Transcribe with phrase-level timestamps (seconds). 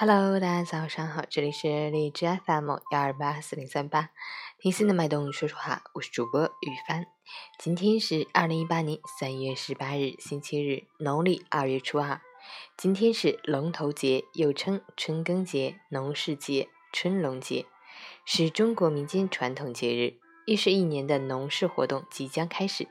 [0.00, 4.10] Hello，大家早上好，这里是荔枝 FM 幺二八四零三八，
[4.60, 7.04] 听心的脉动说说话，我是主播雨帆。
[7.58, 12.20] 今天是二零一八年三月十八日，星期日，农历二月初二。
[12.76, 17.66] 今天是龙头节，又称春耕节、农事节、春龙节，
[18.24, 22.86] 是中国民间传统节日，预示一年的农事活动即将开始，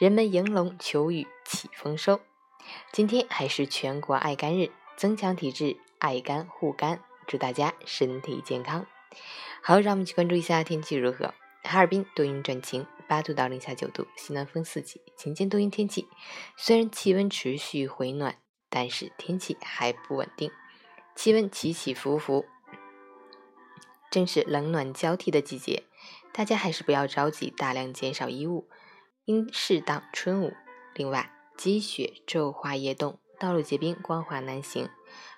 [0.00, 2.18] 人们迎龙求雨、祈丰收。
[2.90, 5.76] 今天还是全国爱肝日，增强体质。
[6.04, 8.86] 爱肝护肝，祝大家身体健康。
[9.62, 11.32] 好，让我们去关注一下天气如何。
[11.62, 16.06] 哈尔滨多云转晴，八度到零下九度，西南风四级，晴间多云天气。
[16.58, 18.36] 虽然气温持续回暖，
[18.68, 20.50] 但是天气还不稳定，
[21.16, 22.44] 气温起起伏伏。
[24.10, 25.84] 正是冷暖交替的季节，
[26.34, 28.68] 大家还是不要着急大量减少衣物，
[29.24, 30.52] 应适当春捂。
[30.94, 34.88] 另外，积雪昼化夜冻，道路结冰，光滑难行。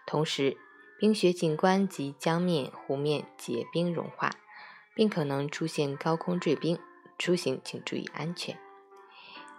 [0.06, 0.56] 同时，
[0.96, 4.30] 冰雪景观及江面、湖面结冰融化，
[4.94, 6.78] 并可能出现高空坠冰，
[7.18, 8.56] 出行请注意安全。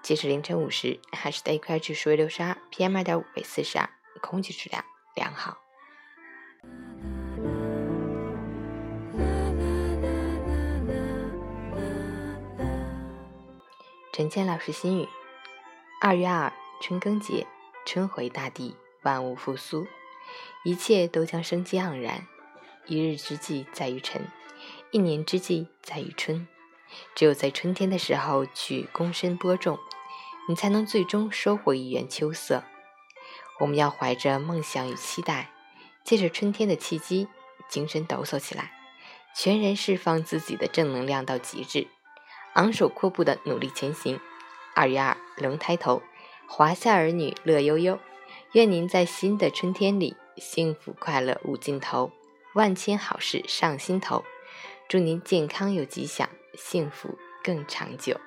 [0.02, 3.90] 截至凌晨五时，海市的 AQI 指数为六十二，PM 二点五为四十二，
[4.22, 5.58] 空气质量良好。
[14.14, 15.10] 陈谦老师心语：
[16.02, 17.46] 二月二，春耕节，
[17.88, 19.88] 春回大地，万物复苏。
[20.66, 22.28] 一切都将生机盎然。
[22.86, 24.28] 一日之计在于晨，
[24.92, 26.46] 一年之计在于春。
[27.16, 29.80] 只有在春天的时候去躬身播种，
[30.50, 32.66] 你才能最终收获一园秋色。
[33.62, 35.52] 我们要怀着梦想与期待，
[36.04, 37.30] 借着春天的契机，
[37.70, 38.74] 精神抖擞起来，
[39.34, 41.88] 全然释放自己的正能量到极致，
[42.56, 44.20] 昂首阔步的努力前行。
[44.76, 46.04] 二月二，龙抬头，
[46.50, 48.00] 华夏儿女乐悠悠
[48.54, 52.12] 愿您在新的春天里幸福快乐无尽头
[52.56, 54.24] 万千好事上心头
[54.88, 58.20] 祝您健康又吉祥幸福更长久。